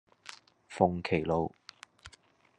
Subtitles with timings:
[0.67, 1.53] 鳳麒路